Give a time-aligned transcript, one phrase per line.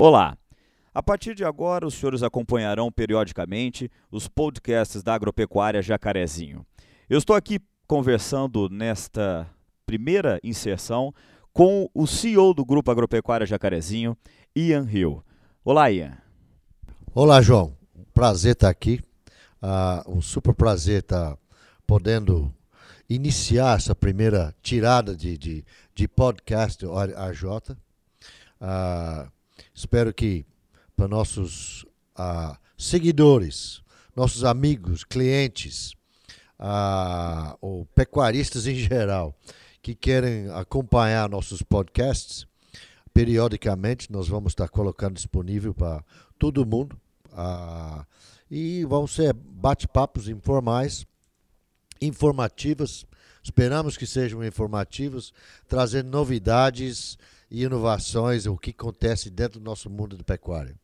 [0.00, 0.38] Olá!
[0.94, 6.64] A partir de agora, os senhores acompanharão periodicamente os podcasts da Agropecuária Jacarezinho.
[7.10, 9.50] Eu estou aqui conversando nesta
[9.84, 11.12] primeira inserção
[11.52, 14.16] com o CEO do Grupo Agropecuária Jacarezinho,
[14.54, 15.20] Ian Hill.
[15.64, 16.16] Olá, Ian.
[17.12, 17.76] Olá, João.
[18.14, 19.00] Prazer estar aqui.
[19.60, 21.36] Uh, um super prazer estar
[21.84, 22.54] podendo
[23.10, 27.72] iniciar essa primeira tirada de, de, de podcast AJ.
[28.60, 29.37] Uh,
[29.78, 30.44] espero que
[30.96, 31.84] para nossos
[32.18, 33.80] uh, seguidores,
[34.14, 35.92] nossos amigos, clientes,
[36.58, 39.32] uh, ou pecuaristas em geral,
[39.80, 42.44] que querem acompanhar nossos podcasts,
[43.14, 46.04] periodicamente nós vamos estar colocando disponível para
[46.38, 47.00] todo mundo.
[47.32, 48.04] Uh,
[48.50, 51.06] e vão ser bate-papos informais,
[52.00, 53.06] informativos.
[53.44, 55.32] Esperamos que sejam informativos,
[55.68, 57.16] trazendo novidades
[57.50, 60.74] e inovações, o que acontece dentro do nosso mundo de pecuária.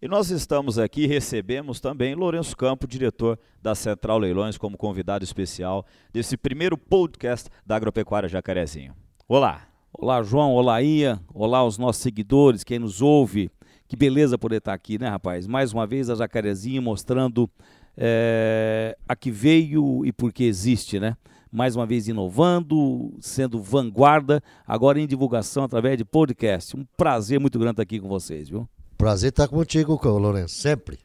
[0.00, 5.24] E nós estamos aqui e recebemos também Lourenço Campo, diretor da Central Leilões, como convidado
[5.24, 8.94] especial desse primeiro podcast da Agropecuária Jacarezinho.
[9.26, 9.66] Olá!
[9.98, 10.52] Olá, João.
[10.52, 11.18] Olá, Ia.
[11.32, 13.50] Olá, os nossos seguidores, quem nos ouve.
[13.88, 15.46] Que beleza poder estar aqui, né, rapaz?
[15.46, 17.48] Mais uma vez a Jacarezinho mostrando
[17.96, 21.16] é, a que veio e por que existe, né?
[21.50, 26.76] Mais uma vez inovando, sendo vanguarda, agora em divulgação através de podcast.
[26.76, 28.68] Um prazer muito grande estar aqui com vocês, viu?
[28.98, 30.98] Prazer estar contigo, Lourenço, sempre.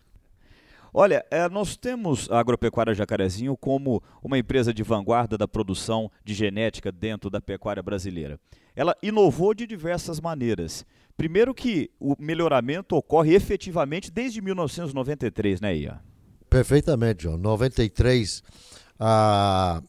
[0.93, 6.33] Olha, é, nós temos a Agropecuária Jacarezinho como uma empresa de vanguarda da produção de
[6.33, 8.37] genética dentro da pecuária brasileira.
[8.75, 10.85] Ela inovou de diversas maneiras.
[11.15, 15.99] Primeiro que o melhoramento ocorre efetivamente desde 1993, né, Ia?
[16.49, 17.37] Perfeitamente, João.
[17.37, 18.43] 93,
[18.99, 19.81] ah,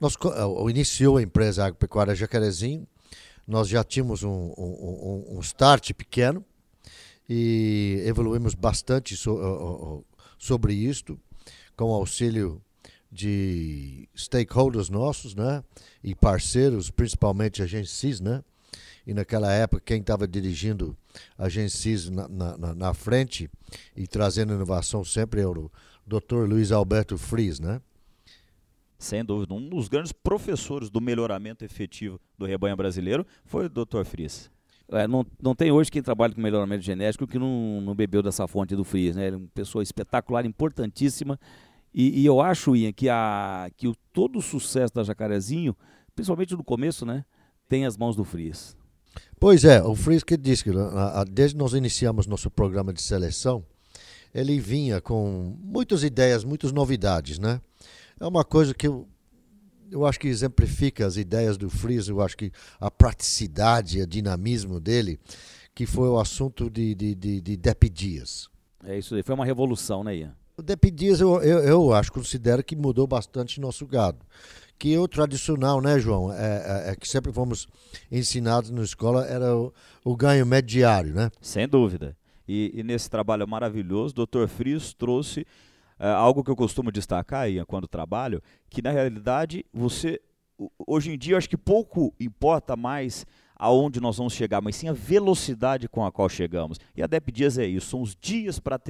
[0.00, 2.86] nós uh, iniciou a empresa Agropecuária Jacarezinho.
[3.46, 6.44] Nós já tínhamos um, um, um start pequeno
[7.28, 10.04] e evoluímos bastante so, uh,
[10.38, 11.18] sobre isto,
[11.76, 12.62] com auxílio
[13.10, 15.64] de stakeholders nossos, né?
[16.04, 17.66] E parceiros, principalmente a
[18.20, 18.42] né?
[19.06, 20.96] E naquela época, quem estava dirigindo
[21.36, 21.48] a
[22.10, 23.50] na, na, na, frente
[23.96, 25.72] e trazendo inovação sempre era o
[26.06, 26.46] Dr.
[26.46, 27.80] Luiz Alberto Fries, né?
[28.98, 34.04] Sem dúvida, um dos grandes professores do melhoramento efetivo do rebanho brasileiro foi o Dr.
[34.04, 34.50] Fries.
[34.90, 38.48] É, não, não tem hoje quem trabalhe com melhoramento genético que não, não bebeu dessa
[38.48, 39.26] fonte do Fries, né?
[39.26, 41.38] Ele é uma pessoa espetacular, importantíssima.
[41.94, 45.76] E, e eu acho, Ian, que, a, que o, todo o sucesso da Jacarezinho,
[46.14, 47.24] principalmente no começo, né,
[47.68, 48.76] tem as mãos do Fries.
[49.38, 50.70] Pois é, o Fries que disse que
[51.30, 53.64] desde que nós iniciamos nosso programa de seleção,
[54.34, 57.60] ele vinha com muitas ideias, muitas novidades, né?
[58.20, 59.06] É uma coisa que eu
[59.90, 64.78] eu acho que exemplifica as ideias do Fries, eu acho que a praticidade, o dinamismo
[64.78, 65.18] dele,
[65.74, 68.48] que foi o assunto de, de, de, de Dep Dias.
[68.84, 70.36] É isso aí, foi uma revolução, né, Ian?
[70.56, 74.18] O Dep Dias, eu, eu, eu acho, considero que mudou bastante nosso gado.
[74.78, 77.66] Que o tradicional, né, João, é, é, é que sempre fomos
[78.10, 79.72] ensinados na escola, era o,
[80.04, 81.30] o ganho mediário, né?
[81.40, 82.16] Sem dúvida.
[82.46, 84.48] E, e, nesse trabalho maravilhoso, o Dr.
[84.48, 85.46] Fries trouxe
[85.98, 90.20] é, algo que eu costumo destacar aí quando trabalho, que na realidade você
[90.86, 93.24] hoje em dia eu acho que pouco importa mais
[93.58, 96.78] aonde nós vamos chegar, mas sim a velocidade com a qual chegamos.
[96.96, 98.80] E a DEP Dias é isso, são os dias para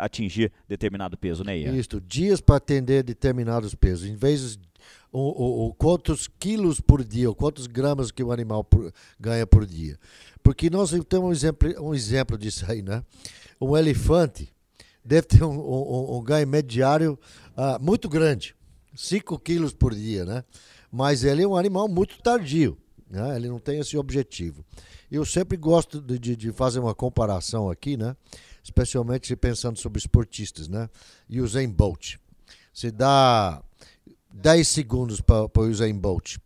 [0.00, 1.74] atingir determinado peso, né, Ian?
[1.76, 4.08] Isso, dias para atender determinados pesos.
[4.08, 4.74] Em vez de
[5.12, 9.46] o, o, o, quantos quilos por dia, ou quantos gramas que o animal por, ganha
[9.46, 9.96] por dia.
[10.42, 13.02] Porque nós temos um exemplo, um exemplo disso aí, né?
[13.60, 14.52] Um elefante,
[15.04, 17.18] deve ter um, um, um ganho mediário
[17.56, 18.54] uh, muito grande,
[18.94, 20.44] 5 quilos por dia, né?
[20.90, 22.78] Mas ele é um animal muito tardio,
[23.10, 23.36] né?
[23.36, 24.64] Ele não tem esse objetivo.
[25.10, 28.16] Eu sempre gosto de, de, de fazer uma comparação aqui, né?
[28.62, 30.88] Especialmente pensando sobre esportistas, né?
[31.28, 32.16] E o Usain Bolt.
[32.72, 33.62] Se dá
[34.32, 36.38] 10 segundos para o Usain Bolt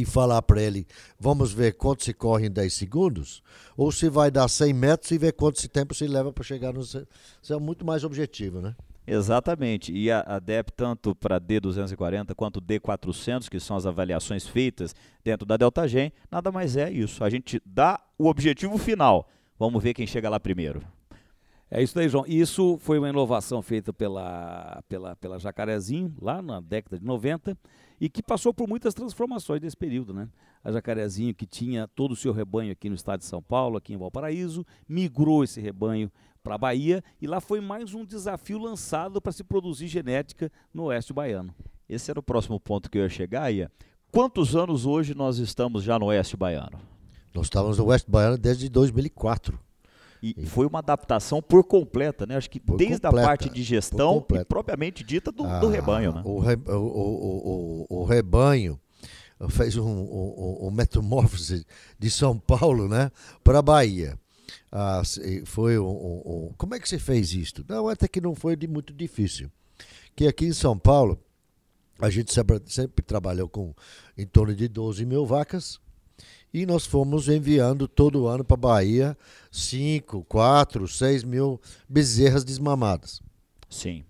[0.00, 0.86] e falar para ele,
[1.18, 3.42] vamos ver quanto se corre em 10 segundos,
[3.76, 6.80] ou se vai dar 100 metros e ver quanto tempo se leva para chegar no...
[6.80, 7.06] Isso
[7.48, 8.74] é muito mais objetivo, né?
[9.06, 9.92] Exatamente.
[9.92, 15.46] E a, a DEP, tanto para D240 quanto D400, que são as avaliações feitas dentro
[15.46, 17.22] da Delta Gen, nada mais é isso.
[17.22, 19.28] A gente dá o objetivo final.
[19.58, 20.82] Vamos ver quem chega lá primeiro.
[21.68, 22.24] É isso aí, João.
[22.28, 27.58] Isso foi uma inovação feita pela, pela, pela Jacarezinho, lá na década de 90,
[28.00, 30.14] e que passou por muitas transformações nesse período.
[30.14, 30.28] Né?
[30.62, 33.92] A Jacarezinho, que tinha todo o seu rebanho aqui no estado de São Paulo, aqui
[33.92, 36.10] em Valparaíso, migrou esse rebanho
[36.42, 40.84] para a Bahia, e lá foi mais um desafio lançado para se produzir genética no
[40.84, 41.52] oeste baiano.
[41.88, 43.70] Esse era o próximo ponto que eu ia chegar, Ia.
[44.12, 46.78] Quantos anos hoje nós estamos já no oeste baiano?
[47.34, 49.65] Nós estávamos no oeste baiano desde 2004
[50.22, 52.36] E, e foi uma adaptação por completa, né?
[52.36, 55.68] Acho que por desde completa, a parte de gestão e propriamente dita do, ah, do
[55.68, 56.22] rebanho, né?
[56.24, 58.80] O, re, o, o, o, o rebanho
[59.50, 61.66] fez um, um, um metamorfose
[61.98, 63.10] de São Paulo, né,
[63.44, 64.18] para Bahia.
[64.72, 65.02] Ah,
[65.44, 67.64] foi um, um, como é que você fez isso?
[67.68, 69.50] Não, até que não foi de muito difícil.
[70.14, 71.20] Que aqui em São Paulo
[71.98, 73.74] a gente sempre, sempre trabalhou com
[74.16, 75.80] em torno de 12 mil vacas
[76.56, 79.18] e nós fomos enviando todo ano para Bahia
[79.52, 83.20] 5, 4, 6 mil bezerras desmamadas.
[83.68, 84.06] Sim.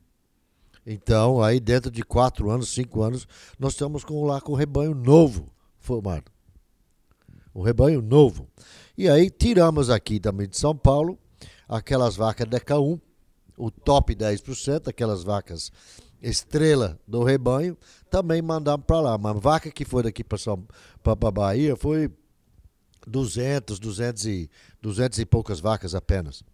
[0.87, 3.27] Então, aí dentro de quatro anos, cinco anos,
[3.59, 6.31] nós estamos com, lá com o rebanho novo formado.
[7.53, 8.49] Um rebanho novo.
[8.97, 11.19] E aí tiramos aqui também de São Paulo
[11.69, 13.01] aquelas vacas DK1,
[13.59, 15.73] o top 10%, aquelas vacas
[16.23, 17.77] estrela do rebanho,
[18.09, 19.17] também mandamos para lá.
[19.17, 22.09] Uma vaca que foi daqui para Bahia foi
[23.07, 24.51] 200, 200 e,
[24.81, 26.45] 200 e poucas vacas apenas.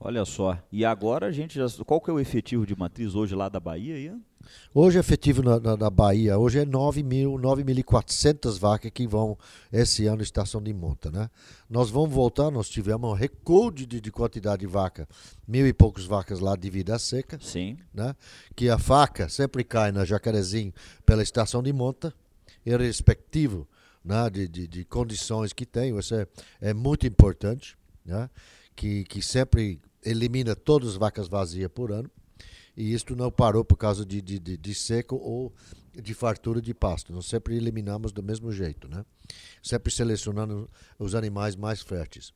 [0.00, 0.58] Olha só.
[0.70, 1.66] E agora a gente já.
[1.84, 3.98] Qual que é o efetivo de matriz hoje lá da Bahia?
[3.98, 4.20] Ian?
[4.74, 9.38] Hoje, efetivo na, na, na Bahia, hoje é 9.400 vacas que vão
[9.72, 11.30] esse ano estação de monta, né?
[11.70, 15.08] Nós vamos voltar, nós tivemos um recorde de, de quantidade de vaca,
[15.48, 17.38] mil e poucos vacas lá de vida seca.
[17.40, 17.78] Sim.
[17.92, 18.14] Né?
[18.54, 20.74] Que a faca sempre cai na Jacarezinho
[21.06, 22.12] pela estação de monta,
[22.66, 23.66] irrespectivo
[24.04, 26.26] né, de, de, de condições que tem, isso é,
[26.60, 28.28] é muito importante, né?
[28.76, 32.10] Que, que sempre elimina todas as vacas vazias por ano.
[32.76, 35.54] E isto não parou por causa de, de, de, de seco ou
[35.92, 37.12] de fartura de pasto.
[37.12, 39.04] Nós sempre eliminamos do mesmo jeito, né?
[39.62, 40.68] Sempre selecionando
[40.98, 42.32] os animais mais férteis.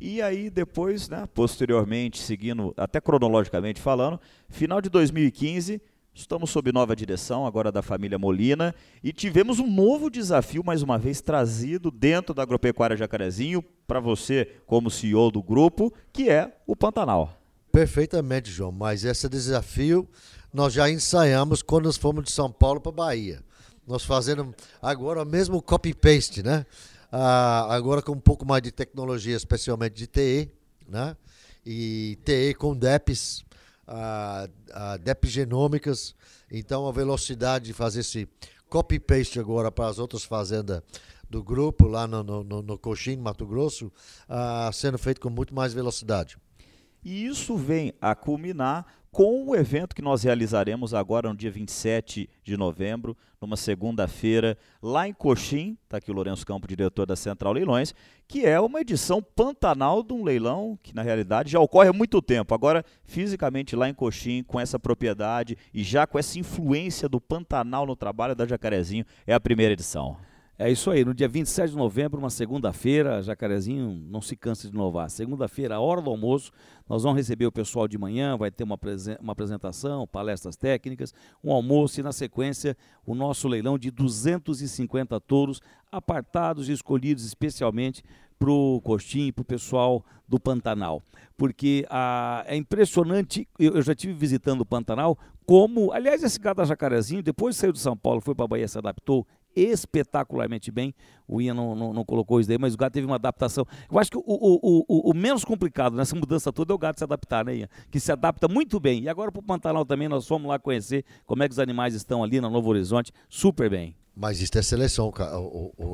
[0.00, 4.18] E aí depois, né, posteriormente, seguindo até cronologicamente falando,
[4.48, 5.80] final de 2015,
[6.14, 10.98] estamos sob nova direção agora da família Molina e tivemos um novo desafio mais uma
[10.98, 16.76] vez trazido dentro da agropecuária Jacarezinho para você como CEO do grupo, que é o
[16.76, 17.38] Pantanal.
[17.72, 18.70] Perfeitamente, João.
[18.70, 20.06] Mas esse desafio
[20.52, 23.42] nós já ensaiamos quando nós fomos de São Paulo para Bahia.
[23.86, 26.66] Nós fazendo agora mesmo copy-paste, né?
[27.10, 30.50] Ah, agora com um pouco mais de tecnologia, especialmente de TE,
[30.86, 31.16] né?
[31.64, 33.44] E TE com DEPs,
[33.86, 36.14] ah, ah, DEP genômicas.
[36.50, 38.28] Então a velocidade de fazer esse
[38.68, 40.82] copy-paste agora para as outras fazendas
[41.28, 43.90] do grupo lá no, no, no, no Coxim, Mato Grosso,
[44.28, 46.36] ah, sendo feito com muito mais velocidade.
[47.04, 52.30] E isso vem a culminar com o evento que nós realizaremos agora no dia 27
[52.42, 57.52] de novembro, numa segunda-feira, lá em Coxim, está aqui o Lourenço Campo, diretor da Central
[57.52, 57.94] Leilões,
[58.26, 62.22] que é uma edição pantanal de um leilão que na realidade já ocorre há muito
[62.22, 62.54] tempo.
[62.54, 67.84] Agora, fisicamente lá em Coxim, com essa propriedade e já com essa influência do Pantanal
[67.84, 70.16] no trabalho da Jacarezinho, é a primeira edição.
[70.58, 74.74] É isso aí, no dia 27 de novembro, uma segunda-feira, Jacarezinho não se cansa de
[74.74, 75.08] inovar.
[75.08, 76.52] Segunda-feira, hora do almoço,
[76.86, 78.78] nós vamos receber o pessoal de manhã, vai ter uma,
[79.18, 85.60] uma apresentação, palestras técnicas, um almoço e, na sequência, o nosso leilão de 250 touros,
[85.90, 88.04] apartados e escolhidos especialmente
[88.38, 91.02] para o Coxim e para o pessoal do Pantanal.
[91.36, 96.58] Porque ah, é impressionante, eu, eu já tive visitando o Pantanal, como, aliás, esse gado
[96.58, 100.94] da Jacarezinho, depois saiu de São Paulo, foi para a Bahia, se adaptou espetacularmente bem.
[101.26, 103.66] O Ian não, não, não, colocou isso daí, mas o gato teve uma adaptação.
[103.90, 106.98] Eu acho que o, o, o, o, menos complicado nessa mudança toda é o gato
[106.98, 107.68] se adaptar, né, Ian?
[107.90, 109.02] Que se adapta muito bem.
[109.02, 111.94] E agora para o Pantanal também, nós fomos lá conhecer como é que os animais
[111.94, 113.96] estão ali no Novo Horizonte, super bem.
[114.14, 115.32] Mas isso é seleção, cara.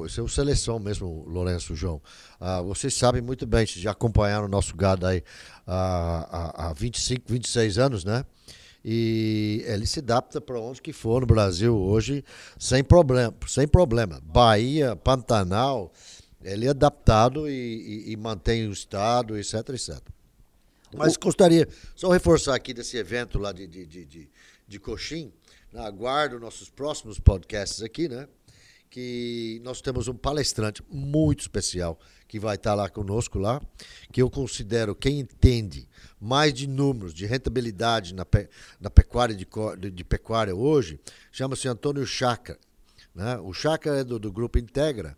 [0.06, 2.02] Isso é seleção mesmo, Lourenço, João.
[2.40, 5.22] Ah, vocês sabem muito bem, já acompanharam o nosso gado aí
[5.66, 8.24] ah, há, há 25, 26 anos, né?
[8.84, 12.24] E ele se adapta para onde que for no Brasil hoje
[12.58, 14.20] sem problema, sem problema.
[14.24, 15.92] Bahia, Pantanal,
[16.42, 19.98] ele é adaptado e, e, e mantém o estado, etc, etc.
[20.94, 21.20] Mas o...
[21.20, 24.30] gostaria só reforçar aqui desse evento lá de, de, de, de,
[24.66, 25.32] de Coxim,
[25.74, 28.28] aguardo nossos próximos podcasts aqui, né?
[28.88, 33.60] Que nós temos um palestrante muito especial que vai estar lá conosco lá,
[34.12, 35.88] que eu considero quem entende
[36.20, 41.00] mais de números, de rentabilidade na, pe, na pecuária de, de, de, pecuária hoje,
[41.32, 42.58] chama-se Antônio Chaca.
[43.14, 43.38] Né?
[43.38, 45.16] O Chaca é do, do Grupo Integra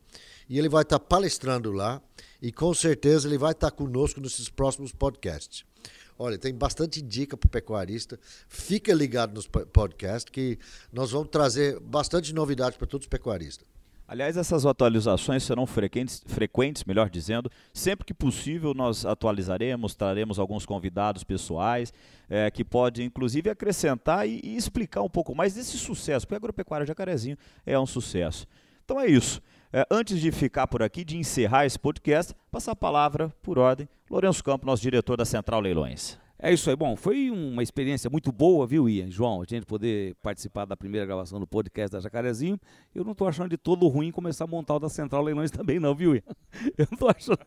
[0.49, 2.00] e ele vai estar palestrando lá
[2.40, 5.64] e com certeza ele vai estar conosco nesses próximos podcasts.
[6.17, 8.21] Olha, tem bastante dica para o pecuarista.
[8.47, 10.59] Fica ligado nos podcasts que
[10.93, 13.67] nós vamos trazer bastante novidades para todos os pecuaristas.
[14.11, 17.49] Aliás, essas atualizações serão frequentes, frequentes, melhor dizendo.
[17.73, 21.93] Sempre que possível, nós atualizaremos, traremos alguns convidados pessoais
[22.29, 26.38] é, que podem, inclusive, acrescentar e, e, explicar um pouco mais desse sucesso, porque a
[26.38, 28.49] agropecuária Jacarezinho é um sucesso.
[28.85, 29.40] Então é isso.
[29.73, 33.88] É, antes de ficar por aqui, de encerrar esse podcast, passar a palavra, por ordem,
[34.11, 36.19] Lourenço Campo, nosso diretor da Central Leilões.
[36.42, 36.76] É isso aí.
[36.76, 39.11] Bom, foi uma experiência muito boa, viu, Ian?
[39.11, 42.59] João, a gente poder participar da primeira gravação do podcast da Jacarezinho.
[42.94, 45.78] Eu não estou achando de todo ruim começar a montar o da Central Leilões também,
[45.78, 46.23] não, viu, Ian?
[46.78, 47.38] Eu não estou achando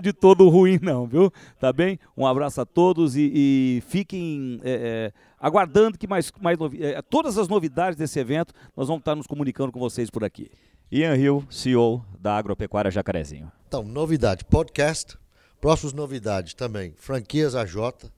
[0.00, 1.30] de todo ruim, não, viu?
[1.60, 1.98] Tá bem?
[2.16, 7.36] Um abraço a todos e, e fiquem é, é, aguardando que mais, mais é, todas
[7.36, 10.50] as novidades desse evento nós vamos estar nos comunicando com vocês por aqui.
[10.90, 13.52] Ian Hill, CEO da Agropecuária Jacarezinho.
[13.66, 15.18] Então, novidade, podcast.
[15.60, 18.08] Próximas novidades também, franquias AJ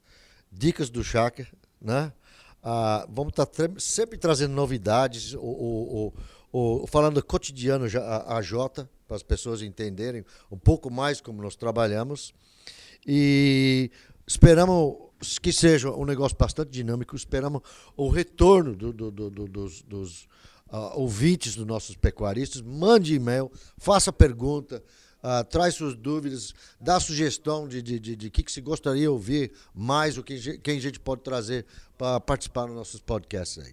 [0.50, 1.46] dicas do Chakra,
[1.80, 2.12] né?
[2.62, 6.12] Ah, vamos estar tá sempre trazendo novidades, o,
[6.88, 7.86] falando cotidiano
[8.26, 12.34] a, Jota, para as pessoas entenderem um pouco mais como nós trabalhamos.
[13.06, 13.90] E
[14.26, 17.62] esperamos que seja um negócio bastante dinâmico, esperamos
[17.96, 20.28] o retorno do, do, do, dos, dos
[20.70, 22.60] uh, ouvintes dos nossos pecuaristas.
[22.60, 24.82] Mande e-mail, faça pergunta,
[25.22, 29.08] uh, traz suas dúvidas, dá sugestão de, de, de, de que, que se gostaria de
[29.08, 33.72] ouvir mais, o que quem a gente pode trazer para participar nos nossos podcasts aí.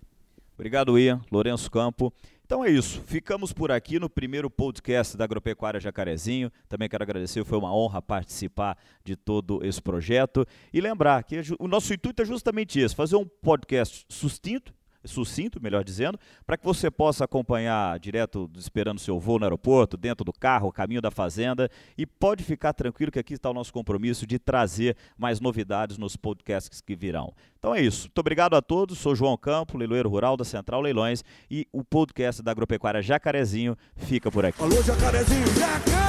[0.56, 2.12] Obrigado, Ian, Lourenço Campo.
[2.48, 6.50] Então é isso, ficamos por aqui no primeiro podcast da Agropecuária Jacarezinho.
[6.70, 10.48] Também quero agradecer, foi uma honra participar de todo esse projeto.
[10.74, 14.74] E lembrar que o nosso intuito é justamente esse: fazer um podcast sustinto,
[15.06, 20.24] sucinto, melhor dizendo, para que você possa acompanhar direto esperando seu voo no aeroporto, dentro
[20.24, 24.26] do carro, caminho da fazenda, e pode ficar tranquilo que aqui está o nosso compromisso
[24.26, 27.34] de trazer mais novidades nos podcasts que virão.
[27.60, 28.08] Então é isso.
[28.08, 28.98] Muito obrigado a todos.
[28.98, 34.32] Sou João Campo, leiloeiro rural da Central Leilões, e o podcast da Agropecuária Jacarezinho fica
[34.32, 34.62] por aqui.
[34.62, 36.07] Alô, Jacarezinho, Jacarezinho!